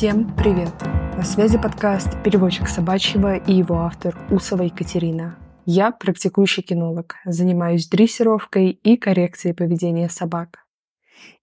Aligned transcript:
Всем 0.00 0.34
привет! 0.34 0.72
На 1.14 1.22
связи 1.22 1.58
подкаст 1.58 2.08
«Переводчик 2.24 2.68
собачьего» 2.68 3.36
и 3.36 3.52
его 3.52 3.80
автор 3.80 4.16
Усова 4.30 4.62
Екатерина. 4.62 5.38
Я 5.66 5.90
практикующий 5.90 6.62
кинолог, 6.62 7.16
занимаюсь 7.26 7.86
дрессировкой 7.86 8.70
и 8.70 8.96
коррекцией 8.96 9.52
поведения 9.52 10.08
собак. 10.08 10.60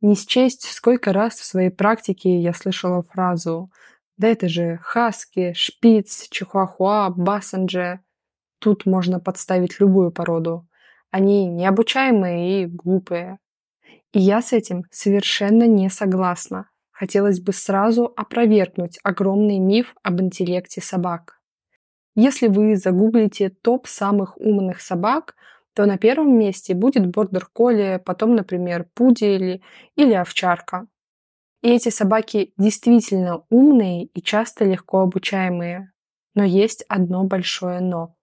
Не 0.02 0.16
счесть, 0.16 0.64
сколько 0.72 1.14
раз 1.14 1.36
в 1.36 1.46
своей 1.46 1.70
практике 1.70 2.40
я 2.40 2.52
слышала 2.52 3.04
фразу 3.04 3.72
«Да 4.18 4.28
это 4.28 4.50
же 4.50 4.80
хаски, 4.82 5.54
шпиц, 5.54 6.26
чихуахуа, 6.32 7.12
бассендже». 7.12 8.00
Тут 8.58 8.88
можно 8.88 9.20
подставить 9.20 9.80
любую 9.80 10.10
породу. 10.10 10.68
Они 11.12 11.46
необучаемые 11.46 12.64
и 12.64 12.66
глупые. 12.66 13.38
И 14.14 14.20
я 14.20 14.42
с 14.42 14.52
этим 14.52 14.86
совершенно 14.90 15.68
не 15.68 15.92
согласна. 15.92 16.72
Хотелось 16.98 17.40
бы 17.40 17.54
сразу 17.54 18.12
опровергнуть 18.16 18.98
огромный 19.04 19.60
миф 19.60 19.94
об 20.02 20.20
интеллекте 20.20 20.82
собак. 20.82 21.40
Если 22.16 22.48
вы 22.48 22.76
загуглите 22.76 23.50
топ 23.50 23.86
самых 23.86 24.36
умных 24.40 24.82
собак, 24.82 25.36
то 25.76 25.86
на 25.86 26.00
первом 26.00 26.36
месте 26.40 26.74
будет 26.74 27.06
бордер-колли, 27.06 28.02
потом, 28.04 28.36
например, 28.36 28.88
пудель 28.96 29.62
или 29.96 30.14
овчарка. 30.14 30.88
И 31.62 31.70
эти 31.70 31.90
собаки 31.90 32.54
действительно 32.58 33.44
умные 33.52 34.06
и 34.06 34.22
часто 34.24 34.66
легко 34.66 35.02
обучаемые. 35.02 35.92
Но 36.34 36.44
есть 36.44 36.84
одно 36.90 37.26
большое 37.26 37.80
«но». 37.80 38.16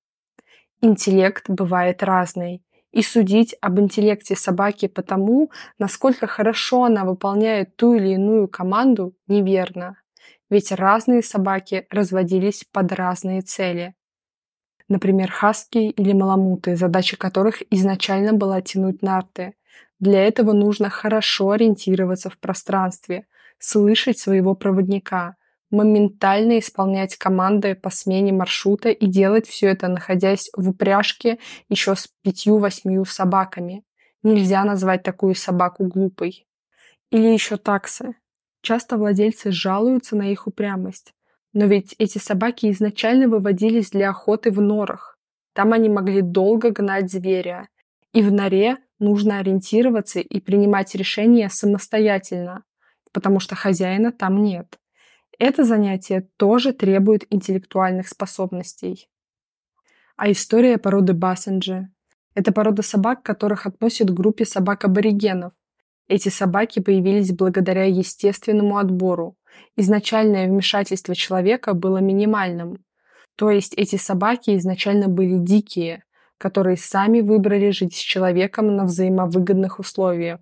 Интеллект 0.81 1.49
бывает 1.49 2.03
разный, 2.03 2.64
и 2.95 3.03
судить 3.03 3.57
об 3.61 3.81
интеллекте 3.81 4.37
собаки 4.37 4.87
по 4.87 5.03
тому, 5.03 5.51
насколько 5.81 6.29
хорошо 6.29 6.85
она 6.85 7.05
выполняет 7.05 7.77
ту 7.77 7.95
или 7.95 8.11
иную 8.11 8.47
команду, 8.47 9.17
неверно. 9.27 9.97
Ведь 10.49 10.71
разные 10.71 11.23
собаки 11.25 11.87
разводились 11.91 12.65
под 12.71 12.93
разные 12.93 13.43
цели. 13.43 13.95
Например, 14.89 15.29
хаски 15.29 15.79
или 15.79 16.13
маламуты, 16.13 16.77
задача 16.77 17.17
которых 17.17 17.63
изначально 17.73 18.33
была 18.33 18.61
тянуть 18.61 19.03
нарты. 19.03 19.55
Для 19.99 20.25
этого 20.25 20.53
нужно 20.53 20.89
хорошо 20.89 21.51
ориентироваться 21.51 22.31
в 22.31 22.39
пространстве, 22.39 23.27
слышать 23.59 24.19
своего 24.21 24.55
проводника, 24.55 25.35
моментально 25.75 26.59
исполнять 26.59 27.17
команды 27.17 27.75
по 27.75 27.91
смене 27.91 28.33
маршрута 28.33 28.91
и 28.91 29.07
делать 29.07 29.47
все 29.47 29.69
это, 29.69 29.89
находясь 29.89 30.49
в 30.57 30.71
упряжке 30.71 31.39
еще 31.69 31.95
с 31.97 32.09
пятью-восьмию 32.23 33.05
собаками. 33.05 33.85
Нельзя 34.23 34.65
назвать 34.65 35.03
такую 35.03 35.35
собаку 35.35 35.85
глупой. 35.87 36.47
Или 37.11 37.29
еще 37.29 37.57
таксы. 37.57 38.15
Часто 38.63 38.97
владельцы 38.97 39.51
жалуются 39.51 40.17
на 40.17 40.33
их 40.33 40.47
упрямость. 40.47 41.13
Но 41.53 41.67
ведь 41.67 41.95
эти 41.99 42.19
собаки 42.19 42.71
изначально 42.71 43.29
выводились 43.29 43.91
для 43.91 44.11
охоты 44.11 44.51
в 44.51 44.61
норах. 44.61 45.19
Там 45.53 45.73
они 45.73 45.89
могли 45.89 46.23
долго 46.23 46.71
гнать 46.71 47.11
зверя. 47.11 47.69
И 48.13 48.23
в 48.23 48.33
норе 48.33 48.79
нужно 48.99 49.39
ориентироваться 49.39 50.21
и 50.21 50.41
принимать 50.41 50.95
решения 50.95 51.49
самостоятельно, 51.49 52.65
потому 53.13 53.41
что 53.41 53.55
хозяина 53.55 54.13
там 54.13 54.43
нет. 54.43 54.79
Это 55.39 55.65
занятие 55.65 56.29
тоже 56.37 56.73
требует 56.73 57.27
интеллектуальных 57.31 58.09
способностей. 58.09 59.09
А 60.17 60.31
история 60.31 60.79
породы 60.79 61.13
Бассенджи– 61.13 61.89
это 62.35 62.53
порода 62.53 62.83
собак, 62.83 63.23
которых 63.23 63.67
относят 63.67 64.11
к 64.11 64.15
группе 64.15 64.45
собак-аборигенов. 64.45 65.53
Эти 66.07 66.29
собаки 66.29 66.81
появились 66.81 67.33
благодаря 67.33 67.85
естественному 67.85 68.79
отбору. 68.79 69.37
Изначальное 69.77 70.47
вмешательство 70.47 71.15
человека 71.15 71.75
было 71.75 71.99
минимальным. 71.99 72.85
То 73.37 73.51
есть 73.51 73.75
эти 73.75 73.97
собаки 73.97 74.57
изначально 74.57 75.09
были 75.09 75.39
дикие, 75.39 76.05
которые 76.39 76.77
сами 76.77 77.21
выбрали 77.21 77.71
жить 77.71 77.97
с 77.97 77.99
человеком 77.99 78.77
на 78.77 78.85
взаимовыгодных 78.85 79.81
условиях. 79.81 80.41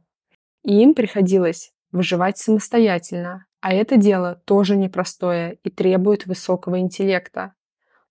И 0.65 0.83
им 0.83 0.95
приходилось 0.95 1.73
выживать 1.93 2.39
самостоятельно, 2.39 3.47
а 3.63 3.73
это 3.73 3.97
дело 3.97 4.43
тоже 4.45 4.77
непростое 4.77 5.59
и 5.63 5.71
требует 5.71 6.27
высокого 6.27 6.81
интеллекта. 6.81 7.55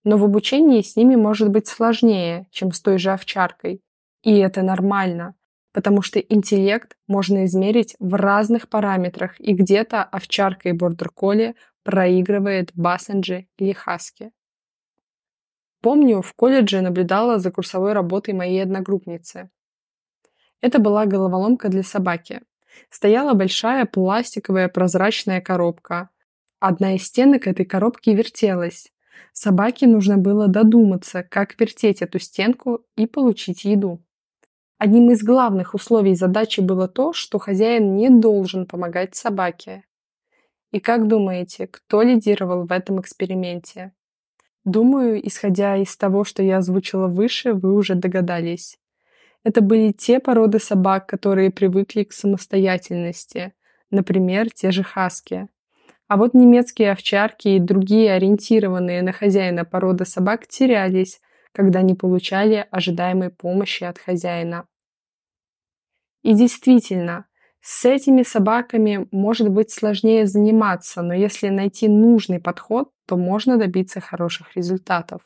Но 0.05 0.17
в 0.17 0.23
обучении 0.23 0.81
с 0.81 0.95
ними 0.95 1.15
может 1.15 1.49
быть 1.49 1.67
сложнее, 1.67 2.47
чем 2.51 2.71
с 2.71 2.79
той 2.79 2.97
же 2.97 3.11
овчаркой. 3.11 3.83
И 4.23 4.37
это 4.37 4.61
нормально, 4.61 5.35
потому 5.73 6.01
что 6.01 6.19
интеллект 6.19 6.95
можно 7.05 7.43
измерить 7.43 7.97
в 7.99 8.13
разных 8.13 8.69
параметрах, 8.69 9.39
и 9.39 9.53
где-то 9.53 10.03
овчарка 10.03 10.69
и 10.69 10.71
бордер-колли 10.71 11.55
проигрывает 11.83 12.71
бассенджи 12.73 13.47
или 13.57 13.73
хаски. 13.73 14.31
Помню, 15.81 16.21
в 16.21 16.33
колледже 16.33 16.79
наблюдала 16.79 17.39
за 17.39 17.51
курсовой 17.51 17.91
работой 17.91 18.33
моей 18.33 18.63
одногруппницы. 18.63 19.49
Это 20.61 20.79
была 20.79 21.05
головоломка 21.05 21.67
для 21.67 21.83
собаки 21.83 22.41
стояла 22.89 23.33
большая 23.33 23.85
пластиковая 23.85 24.69
прозрачная 24.69 25.41
коробка. 25.41 26.09
Одна 26.59 26.95
из 26.95 27.03
стенок 27.03 27.47
этой 27.47 27.65
коробки 27.65 28.09
вертелась. 28.11 28.91
Собаке 29.33 29.87
нужно 29.87 30.17
было 30.17 30.47
додуматься, 30.47 31.23
как 31.23 31.59
вертеть 31.59 32.01
эту 32.01 32.19
стенку 32.19 32.85
и 32.95 33.07
получить 33.07 33.63
еду. 33.65 34.01
Одним 34.77 35.11
из 35.11 35.23
главных 35.23 35.73
условий 35.73 36.15
задачи 36.15 36.59
было 36.59 36.87
то, 36.87 37.13
что 37.13 37.37
хозяин 37.37 37.95
не 37.95 38.09
должен 38.09 38.65
помогать 38.65 39.15
собаке. 39.15 39.83
И 40.71 40.79
как 40.79 41.07
думаете, 41.07 41.67
кто 41.67 42.01
лидировал 42.01 42.65
в 42.65 42.71
этом 42.71 42.99
эксперименте? 42.99 43.93
Думаю, 44.63 45.25
исходя 45.27 45.77
из 45.77 45.95
того, 45.97 46.23
что 46.23 46.41
я 46.43 46.57
озвучила 46.57 47.07
выше, 47.07 47.53
вы 47.53 47.73
уже 47.73 47.95
догадались. 47.95 48.77
Это 49.43 49.61
были 49.61 49.91
те 49.91 50.19
породы 50.19 50.59
собак, 50.59 51.07
которые 51.07 51.51
привыкли 51.51 52.03
к 52.03 52.13
самостоятельности, 52.13 53.53
например, 53.89 54.51
те 54.51 54.71
же 54.71 54.83
хаски. 54.83 55.47
А 56.07 56.17
вот 56.17 56.33
немецкие 56.33 56.91
овчарки 56.91 57.47
и 57.47 57.59
другие 57.59 58.13
ориентированные 58.13 59.01
на 59.01 59.13
хозяина 59.13 59.65
породы 59.65 60.05
собак 60.05 60.45
терялись, 60.47 61.21
когда 61.53 61.81
не 61.81 61.95
получали 61.95 62.67
ожидаемой 62.69 63.29
помощи 63.29 63.83
от 63.83 63.97
хозяина. 63.97 64.67
И 66.21 66.33
действительно, 66.33 67.25
с 67.61 67.85
этими 67.85 68.23
собаками 68.23 69.07
может 69.11 69.49
быть 69.49 69.71
сложнее 69.71 70.25
заниматься, 70.25 71.01
но 71.01 71.13
если 71.13 71.49
найти 71.49 71.87
нужный 71.87 72.39
подход, 72.39 72.91
то 73.07 73.17
можно 73.17 73.57
добиться 73.57 74.01
хороших 74.01 74.55
результатов. 74.55 75.21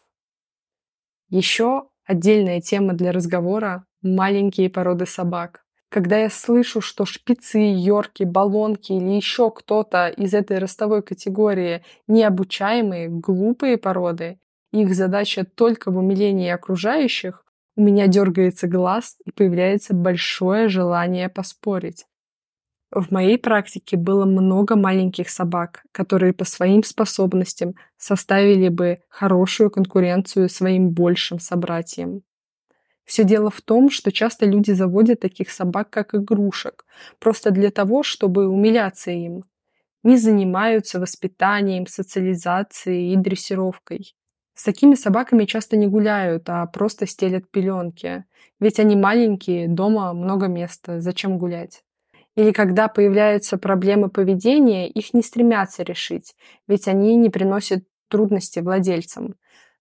Еще 1.29 1.89
отдельная 2.05 2.61
тема 2.61 2.93
для 2.93 3.11
разговора 3.11 3.85
маленькие 4.05 4.69
породы 4.69 5.05
собак. 5.05 5.66
Когда 5.89 6.17
я 6.17 6.29
слышу, 6.29 6.81
что 6.81 7.05
шпицы, 7.05 7.59
йорки, 7.59 8.23
баллонки 8.23 8.91
или 8.91 9.11
еще 9.11 9.49
кто-то 9.51 10.09
из 10.09 10.33
этой 10.33 10.57
ростовой 10.57 11.01
категории 11.01 11.83
необучаемые, 12.07 13.07
глупые 13.09 13.77
породы, 13.77 14.39
их 14.71 14.94
задача 14.94 15.45
только 15.45 15.91
в 15.91 15.97
умилении 15.97 16.49
окружающих, 16.49 17.45
у 17.77 17.81
меня 17.81 18.07
дергается 18.07 18.67
глаз 18.67 19.17
и 19.25 19.31
появляется 19.31 19.94
большое 19.94 20.67
желание 20.69 21.29
поспорить. 21.29 22.05
В 22.91 23.11
моей 23.11 23.38
практике 23.38 23.97
было 23.97 24.25
много 24.25 24.75
маленьких 24.75 25.29
собак, 25.29 25.83
которые 25.91 26.33
по 26.33 26.45
своим 26.45 26.83
способностям 26.83 27.73
составили 27.97 28.69
бы 28.69 29.01
хорошую 29.09 29.69
конкуренцию 29.69 30.49
своим 30.49 30.89
большим 30.91 31.39
собратьям. 31.39 32.21
Все 33.05 33.23
дело 33.23 33.51
в 33.51 33.61
том, 33.61 33.89
что 33.89 34.11
часто 34.11 34.45
люди 34.45 34.71
заводят 34.71 35.19
таких 35.19 35.51
собак 35.51 35.89
как 35.91 36.16
игрушек, 36.16 36.85
просто 37.19 37.51
для 37.51 37.69
того, 37.71 38.03
чтобы 38.03 38.47
умиляться 38.47 39.12
им. 39.12 39.44
Не 40.03 40.18
занимаются 40.18 41.00
воспитанием, 41.00 41.88
социализацией 41.88 43.13
и 43.13 43.15
дрессировкой. 43.15 44.15
С 44.56 44.63
такими 44.63 44.95
собаками 44.95 45.45
часто 45.45 45.77
не 45.77 45.88
гуляют, 45.88 46.50
а 46.50 46.65
просто 46.65 47.06
стелят 47.06 47.50
пеленки. 47.51 48.25
Ведь 48.59 48.80
они 48.80 48.95
маленькие, 48.95 49.68
дома 49.68 50.13
много 50.13 50.47
места, 50.47 51.01
зачем 51.01 51.38
гулять? 51.38 51.83
Или 52.35 52.51
когда 52.51 52.88
появляются 52.88 53.57
проблемы 53.57 54.09
поведения, 54.09 54.89
их 54.89 55.13
не 55.13 55.21
стремятся 55.21 55.83
решить, 55.83 56.35
ведь 56.68 56.88
они 56.88 57.15
не 57.15 57.30
приносят 57.30 57.83
трудности 58.09 58.59
владельцам. 58.59 59.35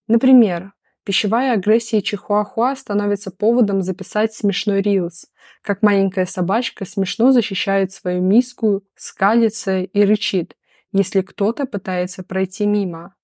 Например, 0.08 0.72
Пищевая 1.04 1.52
агрессия 1.52 2.00
чихуахуа 2.00 2.74
становится 2.74 3.30
поводом 3.30 3.82
записать 3.82 4.32
смешной 4.32 4.80
рилс, 4.80 5.26
как 5.60 5.82
маленькая 5.82 6.24
собачка 6.24 6.86
смешно 6.86 7.30
защищает 7.30 7.92
свою 7.92 8.22
миску, 8.22 8.82
скалится 8.94 9.80
и 9.80 10.02
рычит, 10.02 10.56
если 10.92 11.20
кто-то 11.20 11.66
пытается 11.66 12.22
пройти 12.22 12.64
мимо. 12.64 13.14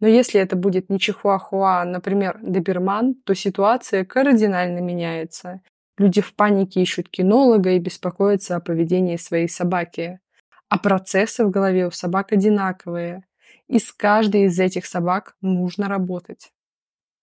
Но 0.00 0.08
если 0.08 0.40
это 0.40 0.56
будет 0.56 0.90
не 0.90 0.98
чихуахуа, 0.98 1.82
а, 1.82 1.84
например, 1.84 2.40
доберман, 2.42 3.14
то 3.14 3.34
ситуация 3.34 4.04
кардинально 4.04 4.80
меняется. 4.80 5.62
Люди 5.96 6.20
в 6.20 6.34
панике 6.34 6.82
ищут 6.82 7.08
кинолога 7.08 7.70
и 7.70 7.78
беспокоятся 7.78 8.56
о 8.56 8.60
поведении 8.60 9.16
своей 9.16 9.48
собаки. 9.48 10.18
А 10.68 10.78
процессы 10.78 11.44
в 11.44 11.50
голове 11.50 11.86
у 11.86 11.92
собак 11.92 12.32
одинаковые, 12.32 13.24
и 13.68 13.78
с 13.78 13.92
каждой 13.92 14.46
из 14.46 14.58
этих 14.58 14.86
собак 14.86 15.36
нужно 15.40 15.88
работать. 15.88 16.50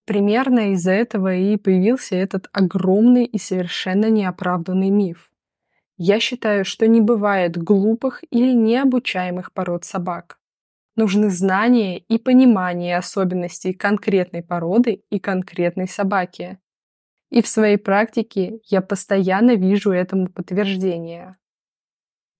Примерно 0.05 0.73
из-за 0.73 0.91
этого 0.91 1.33
и 1.33 1.55
появился 1.55 2.15
этот 2.15 2.49
огромный 2.51 3.25
и 3.25 3.37
совершенно 3.37 4.09
неоправданный 4.09 4.89
миф. 4.89 5.31
Я 5.95 6.19
считаю, 6.19 6.65
что 6.65 6.87
не 6.87 6.99
бывает 6.99 7.57
глупых 7.57 8.23
или 8.29 8.51
необучаемых 8.51 9.53
пород 9.53 9.85
собак. 9.85 10.39
Нужны 10.95 11.29
знания 11.29 11.97
и 11.97 12.17
понимание 12.17 12.97
особенностей 12.97 13.73
конкретной 13.73 14.43
породы 14.43 15.03
и 15.09 15.19
конкретной 15.19 15.87
собаки. 15.87 16.59
И 17.29 17.41
в 17.41 17.47
своей 17.47 17.77
практике 17.77 18.59
я 18.65 18.81
постоянно 18.81 19.55
вижу 19.55 19.91
этому 19.91 20.27
подтверждение. 20.27 21.37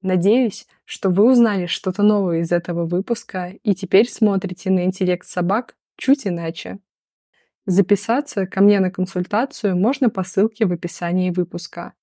Надеюсь, 0.02 0.68
что 0.84 1.10
вы 1.10 1.32
узнали 1.32 1.66
что-то 1.66 2.04
новое 2.04 2.42
из 2.42 2.52
этого 2.52 2.86
выпуска 2.86 3.54
и 3.64 3.74
теперь 3.74 4.10
смотрите 4.10 4.70
на 4.70 4.84
интеллект 4.84 5.26
собак 5.26 5.78
чуть 5.96 6.28
иначе. 6.28 6.80
Записаться 7.66 8.46
ко 8.46 8.62
мне 8.62 8.80
на 8.80 8.92
консультацию 8.92 9.78
можно 9.78 10.10
по 10.10 10.24
ссылке 10.24 10.66
в 10.66 10.72
описании 10.72 11.32
выпуска. 11.32 11.94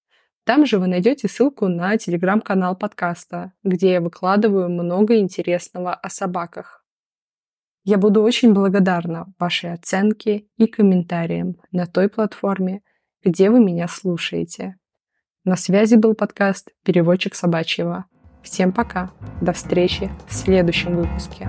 Там 0.45 0.65
же 0.65 0.79
вы 0.79 0.87
найдете 0.87 1.29
ссылку 1.29 1.69
на 1.69 1.97
телеграм-канал 1.99 2.77
подкаста, 2.77 3.53
где 3.63 3.93
я 3.93 4.01
выкладываю 4.01 4.71
много 4.71 5.19
интересного 5.19 5.93
о 5.93 6.09
собаках. 6.09 6.85
Я 7.85 7.99
буду 7.99 8.23
очень 8.23 8.53
благодарна 8.53 9.33
вашей 9.39 9.73
оценке 9.73 10.47
и 10.57 10.67
комментариям 10.67 11.57
на 11.73 11.87
той 11.87 12.09
платформе, 12.09 12.83
где 13.23 13.51
вы 13.51 13.61
меня 13.61 13.87
слушаете. 13.89 14.77
На 15.45 15.57
связи 15.57 15.97
был 15.97 16.15
подкаст 16.15 16.71
«Переводчик 16.85 17.35
собачьего». 17.35 18.07
Всем 18.43 18.73
пока. 18.73 19.11
До 19.41 19.53
встречи 19.53 20.11
в 20.29 20.35
следующем 20.35 20.97
выпуске. 20.97 21.49